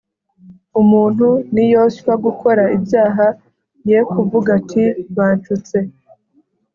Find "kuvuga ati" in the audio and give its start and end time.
4.11-4.83